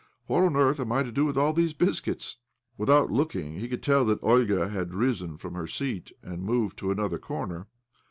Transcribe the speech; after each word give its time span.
"What 0.25 0.41
on 0.41 0.55
earth 0.55 0.79
am 0.79 0.91
I 0.91 1.03
to 1.03 1.11
do 1.11 1.25
with 1.25 1.37
all 1.37 1.53
these 1.53 1.75
biscuits?" 1.75 2.39
Without 2.79 3.11
looking, 3.11 3.59
he 3.59 3.69
could 3.69 3.83
tell 3.83 4.03
that 4.05 4.23
Olga 4.23 4.67
had 4.67 4.95
risen 4.95 5.37
from 5.37 5.53
her 5.53 5.67
seat 5.67 6.11
and 6.23 6.41
movied 6.41 6.75
to 6.77 6.89
another, 6.89 7.19
corner. 7.19 7.67